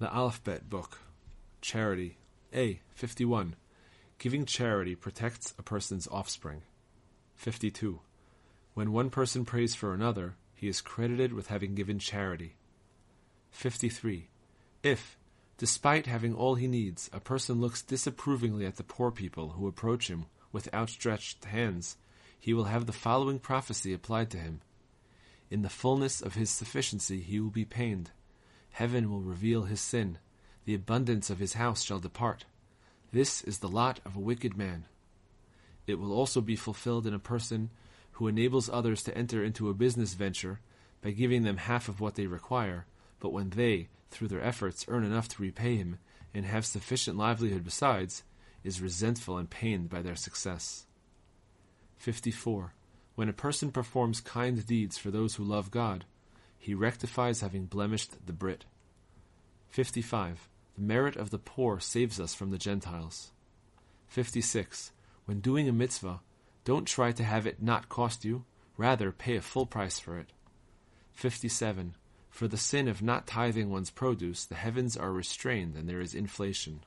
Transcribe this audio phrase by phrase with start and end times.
[0.00, 0.98] The Aleph-Bet Book.
[1.60, 2.18] Charity.
[2.52, 2.80] A.
[2.94, 3.54] 51.
[4.18, 6.62] Giving charity protects a person's offspring.
[7.36, 8.00] 52.
[8.74, 12.56] When one person prays for another, he is credited with having given charity.
[13.52, 14.28] 53.
[14.82, 15.16] If,
[15.58, 20.08] despite having all he needs, a person looks disapprovingly at the poor people who approach
[20.08, 21.96] him with outstretched hands,
[22.40, 24.60] he will have the following prophecy applied to him.
[25.52, 28.10] In the fullness of his sufficiency he will be pained.
[28.74, 30.18] Heaven will reveal his sin.
[30.64, 32.44] The abundance of his house shall depart.
[33.12, 34.86] This is the lot of a wicked man.
[35.86, 37.70] It will also be fulfilled in a person
[38.14, 40.58] who enables others to enter into a business venture
[41.02, 42.86] by giving them half of what they require,
[43.20, 45.98] but when they, through their efforts, earn enough to repay him
[46.34, 48.24] and have sufficient livelihood besides,
[48.64, 50.86] is resentful and pained by their success.
[51.98, 52.74] 54.
[53.14, 56.06] When a person performs kind deeds for those who love God,
[56.64, 58.64] he rectifies having blemished the Brit.
[59.68, 60.48] 55.
[60.76, 63.32] The merit of the poor saves us from the Gentiles.
[64.06, 64.90] 56.
[65.26, 66.22] When doing a mitzvah,
[66.64, 68.46] don't try to have it not cost you,
[68.78, 70.32] rather pay a full price for it.
[71.12, 71.96] 57.
[72.30, 76.14] For the sin of not tithing one's produce, the heavens are restrained and there is
[76.14, 76.80] inflation.